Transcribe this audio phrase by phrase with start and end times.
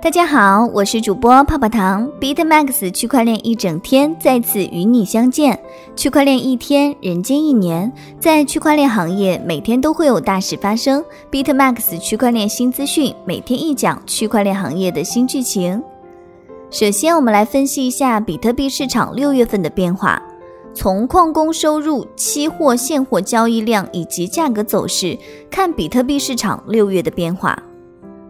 [0.00, 5.58] 大家好，我是主播泡泡糖，BitMax 区块链一整天再次与你相见。
[5.96, 11.04] 区块链一天，人间一年，在区块链行业，每天都会有大事发生。
[11.32, 15.82] BitMax 区块链新资讯，每天一讲区块链行业的新剧情。
[16.70, 20.22] 首先，我们来分析一下比特币市场六月份的变化。
[20.74, 25.18] 从矿工收入、期货、现货交易量以及价格走势
[25.50, 27.60] 看，比特币市场六月的变化。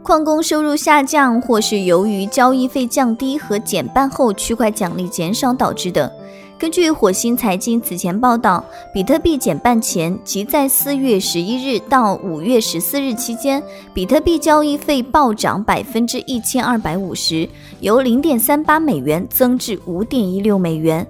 [0.08, 6.10] 矿工收入下降，或是由于交易费降低和减半后区块奖励减少导致的。
[6.58, 13.62] 根据火星财经此前报道，比特币减半前即在四月十一日到五月十四日期间，
[13.92, 17.46] 比特币交易费暴涨百分之一千二百五十，
[17.80, 21.06] 由零点三八美元增至五点一六美元。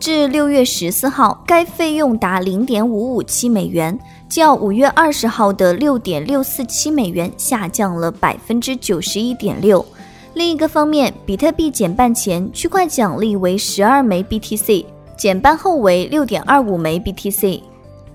[0.00, 3.96] 至六月十四号，该费用达零点五五七美元。
[4.30, 9.84] 较五月二十号的六点六四七美元下降了百分之九十一点六。
[10.32, 14.86] 另一个方面，比特币减半前区块奖励为十二枚 BTC，
[15.18, 17.60] 减半后为六点二五枚 BTC。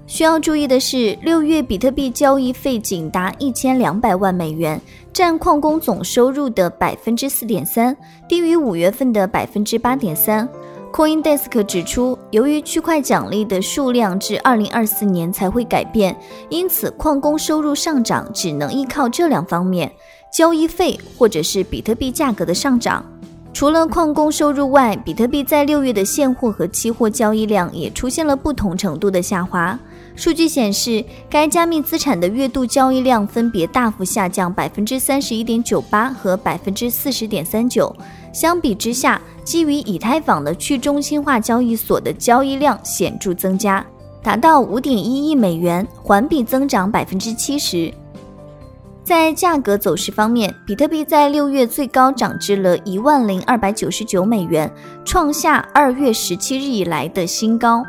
[0.07, 4.81] 需要注意的是，六月比特币交易费仅达一千两百万美元，
[5.13, 7.95] 占矿工总收入的百分之四点三，
[8.27, 10.49] 低于五月份的百分之八点三。
[10.95, 16.15] CoinDesk 指出，由于区块奖励的数量至二零二四年才会改变，
[16.47, 19.91] 因此矿工收入上涨只能依靠这两方面：
[20.31, 23.03] 交易费或者是比特币价格的上涨。
[23.51, 29.77] 除了矿工收入外，比特币在六月的现货和期货交易量也出现了不同程度的下滑。
[30.15, 37.93] 数据显示，该加密资产的月度交易量分别大幅下降百分之三十一点九八和百分之四十点三九。
[38.33, 43.85] 相比之下，基于以太坊的去中心化交易所的交易量显著增加，
[44.23, 47.93] 达到五点一亿美元，环比增长百分之七十。
[49.03, 54.71] 在价格走势方面，比特币在六月最高涨至了一万零二百九十九美元，
[55.05, 57.83] 创下二月十七日以来的新高。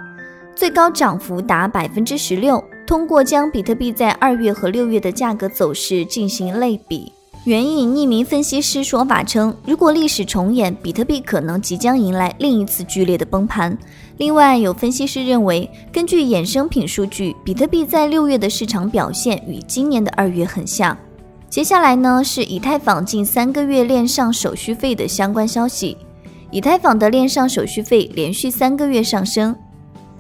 [0.57, 2.63] 最高涨幅达百分之十六。
[2.87, 7.13] 通过将比特币在二月和六月的价格走势进行类比，
[7.45, 13.77] 援引匿名分析师说法称，如果历史重演，比特币可能即将迎来另一次剧烈的崩盘。
[14.19, 20.97] 另外，有分析师认为，根据衍生品数据，比特币在六月的市场表现与今年的二月很像。
[21.51, 25.99] 接下来呢，是以太坊近三个月链上手续费的相关消息。
[26.53, 29.55] 以太坊的链上手续费连续三个月上升。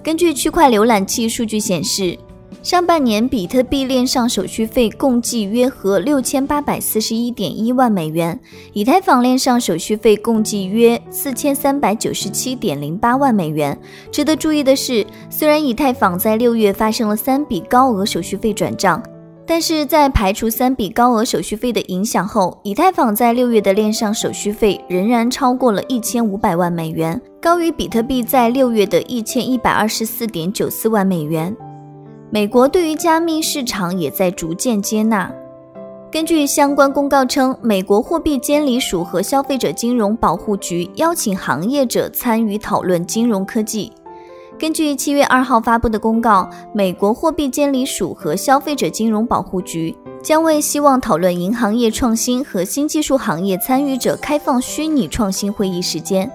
[0.06, 2.16] 根据区块浏览器数据显示，
[2.62, 8.38] 上半年比特币链上手续费共计约合六千八百四十一点一万美元，
[8.72, 13.76] 以太坊链上手续费共计约四千三百九十七点零八万美元。
[14.12, 19.02] 值得注意的是，虽然以太坊在六月发生了三笔高额手续费转账。
[19.48, 31.56] 但是在排除三笔高额手续费的影响后，以太坊在六月的链上手续费仍然超过了一千五百万美元，高于比特币在六月的一千一百二十四点九四万美元。
[32.28, 35.32] 美国对于加密市场也在逐渐接纳。
[36.10, 43.92] 根据相关公告称，美国货币监理署和消费者金融保护局邀请行业者参与讨论金融科技。
[44.58, 56.30] 根据七月二号发布的公告，美国货币监理署和消费者金融保护局将为希望讨论银行业创新和新技术行业参与者开放虚拟创新会议时间。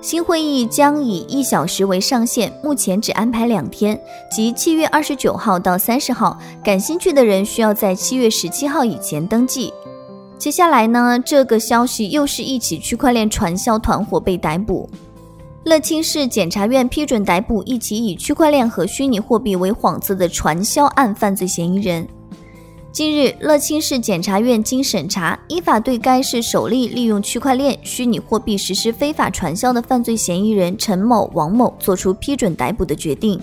[0.00, 6.38] 新会议将以一小时为上限，目前只安排两天，即七月二十九号到三十号。
[6.62, 9.72] 感兴趣的人需要在七月十七号以前登记。
[10.38, 11.18] 接下来呢？
[11.24, 14.88] 这个消息又是一起区块链传销团伙被逮捕。
[15.64, 22.06] 乐清市检察院批准逮捕一起以区块链和虚拟货币为幌子的传销案犯罪嫌疑人。
[22.92, 33.40] 近日，乐清市检察院经审查，依法对该市首例利用区块链、虚拟货币实施非法传销的犯罪嫌疑人陈某、王某作出批准逮捕的决定。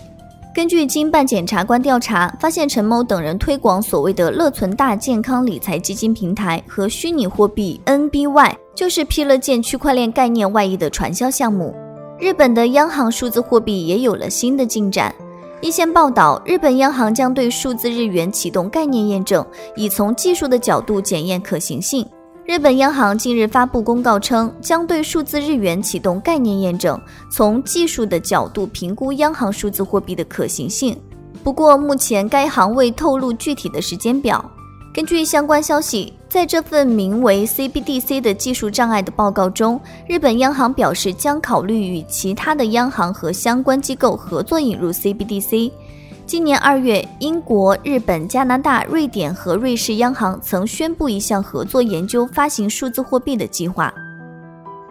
[0.53, 11.73] 根据经办检察官调查，发现陈某等人推广所谓的乐存大健康理财基金平台和虚拟货币 NBY，就是披了件区块链概念外衣的传销项目。
[12.21, 15.13] 日本的央行数字货币也有了新的进展。
[15.59, 19.43] 一线报道，日本央行将对数字日元启动概念验证，
[19.75, 22.07] 以从技术的角度检验可行性。
[22.45, 26.99] 日本央行近日发布公告称，将对数字日元启动概念验证，
[27.31, 30.95] 从技术的角度评估央行数字货币的可行性。
[31.43, 34.47] 不过，目前该行未透露具体的时间表。
[34.93, 45.71] 根据相关消息，在这份名为 CBDC 的技术障碍的报告中，日本央行表示将考虑与其他的央行和相关机构合作引入 CBDC。
[46.25, 53.93] 今年二月，英国、日本、加拿大、瑞典和瑞士央行曾宣布一项合作研究发行数字货币的计划。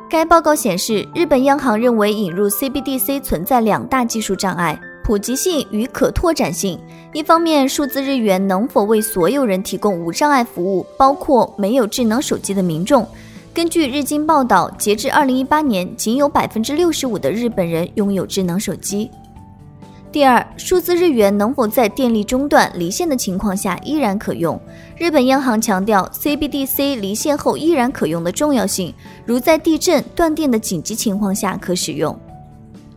[0.08, 4.80] 该报告显示，日本央行认为引入 CBDC 存在两大技术障碍：
[5.10, 6.78] 普及性与可拓展性。
[7.12, 13.04] 一方面，数字日元能否为所有人提供无障碍服务，包括没有智能手机的民众？
[13.52, 19.10] 根据日经报道，截至2018年，仅有65%的日本人拥有智能手机。
[20.12, 24.60] 第二，数字日元能否在电力中断、离线的情况下依然可用？
[24.96, 28.94] 日本央行强调 CBDC 离线后依然可用的重要性，
[29.26, 32.16] 如在地震、断电的紧急情况下可使用。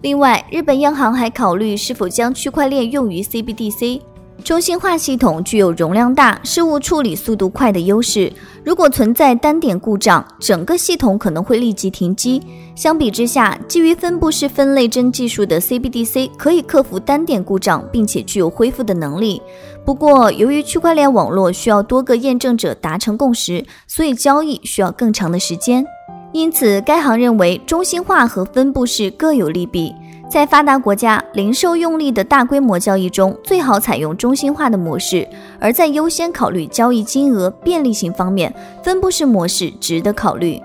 [0.03, 4.01] 另外，日本央行还考虑是否将区块链用于 CBDC。
[4.43, 8.29] 中心化系统具有容量大、事务处理速度快的优势。
[8.65, 12.43] 如果存在单点故障，整个系统可能会立即停机。
[12.75, 19.41] 相比之下，基于分布式分类帧技术的 CBDC 可以克服单点故障，并且具有恢复的能力。
[19.85, 25.85] 不过，由于区块链网络需要多个验证者达成共识，所以交易需要更长的时间。
[26.33, 29.93] 因此，该行认为中心化和分布式各有利弊。
[30.27, 35.27] 在发达国家，零售用力的大规模交易中，最好采用中心化的模式；
[35.59, 38.51] 而在优先考虑交易金额、便利性方面，
[38.83, 40.59] 分布式模式值得考虑。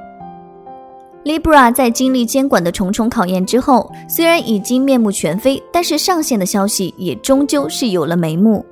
[1.22, 8.64] Libra 在经历监管的重重考验之后，虽然已经面目全非，但是上线的消息也终究是有了眉目。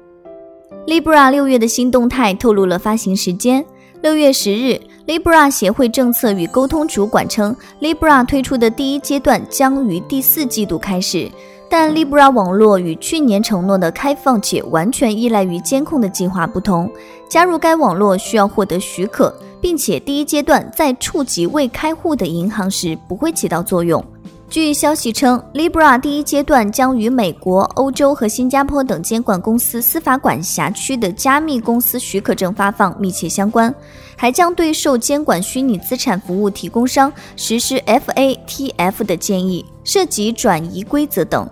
[0.87, 3.62] Libra 六月的新动态透露了发行时间：
[4.00, 4.81] 六月十日。
[5.06, 11.31] Libra 协会政策与沟通主管称，Libra 推出的第一阶段将于第四季度开始，
[11.70, 16.91] 但 Libra 网络与去年承诺的开放且完全依赖于监控的计划不同。
[17.29, 24.05] 加入该网络需要获得许可，并且第一阶段在触及未开户的银行时不会起到作用。
[24.48, 33.75] 据消息称，Libra 第一阶段将与美国、欧洲和新加坡等监管公司司法管辖区的加密公司许可证发放密切相关，
[34.16, 41.46] 还将对受监管虚拟资产服务提供商实施 FATF 的建议，涉及转移规则等。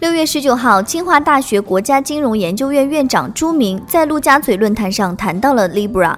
[0.00, 6.16] 六月十九号，清华大学国家金融研究院院长朱明在陆家嘴论坛上谈到了 Libra。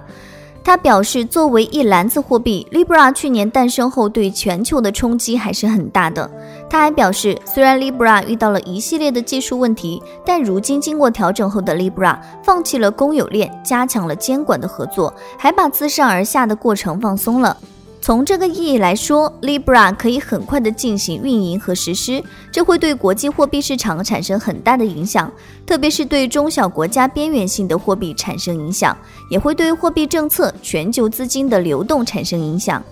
[0.71, 6.31] 他表示，作为一篮子货币，Libra 去年诞生后对全球的冲击还是很大的。
[6.71, 17.57] 他还表示，虽然 Libra 遇到了一系列的技术问题，但如今经过调整后的 Libra 放弃了公有链，加强了监管的合作，还把自上而下的过程放松了。
[18.02, 25.31] 从这个意义来说，Libra 可以很快的进行运营和实施，这会对国际货币市场产生很大的影响，
[25.67, 28.97] 特别是对中小国家边缘性的货币产生影响，
[29.31, 32.82] 也会对货币政策、全球资金的流动产生影响。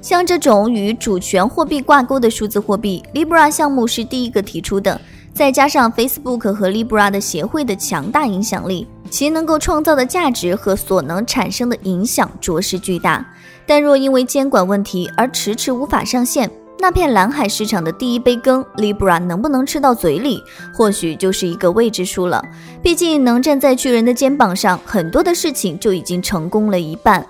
[0.00, 4.98] 像这种与主权货币挂钩的数字货币，Libra 项目是第一个提出的，
[5.34, 13.26] 再加上 Facebook 和 Libra 的协会的强大影响力，其能够创造的价值和所能产生的影响着实巨大。
[13.66, 20.42] 但若因为监管问题而迟迟无法上线，那片蓝海市场的第一杯羹，Libra 能不能吃到嘴里，
[20.74, 22.42] 或许就是一个未知数了。
[22.82, 27.24] 毕竟能站在巨人的肩膀上，很多的事情就已经成功了一半。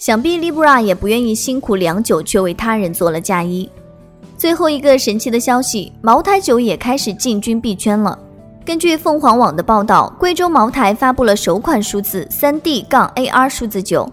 [0.00, 3.70] 想必 Libra 也不愿意辛苦良久，却为他人做了嫁衣。
[4.38, 8.18] 最后一个神奇的消息，茅台酒也开始进军币圈了。
[8.64, 14.10] 根据凤凰网的报道，贵州茅台发布了首款数字三 D 杠 AR 数字酒。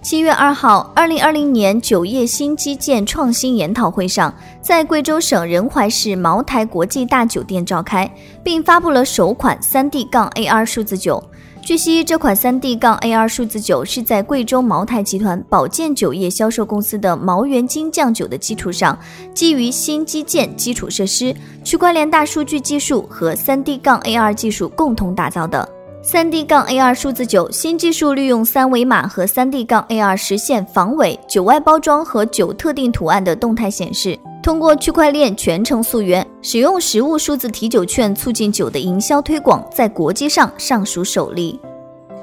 [0.00, 8.08] 七月二号，二零二零年酒业新基建创新研讨会上，在贵州省仁怀市茅台国际大酒店召开，
[8.44, 11.20] 并发布了首款三 D 杠 AR 数字酒。
[11.62, 18.98] 据悉，这款三 D 杠 AR 数字酒是在贵州茅台集团保健酒业销售公司的茅原金酱酒的基础上，
[19.34, 25.77] 基于新基建基础设施、区块链大数据技术和三 D 杠 AR 技术共同打造的。
[26.00, 34.18] 三 D 杠 AR 数字酒新技术利用三维码和三 D 杠 AR 实现防伪、酒外包装和酒特定图案的动态显示。
[34.42, 41.60] 通过区块链全程溯源，使用实物数字提酒券促进酒的营销推广，在国际上尚属首例。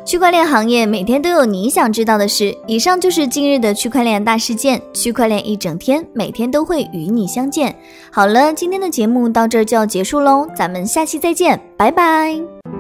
[0.04, 2.56] 区块链行业每天都有你想知道的事。
[2.68, 4.82] 以上就是今日的区块链大事件。
[4.94, 7.76] 区块链一整天，每天都会与你相见。
[8.12, 12.75] 好了，今天的节目到这儿就要结束喽，咱们下期再见，拜拜。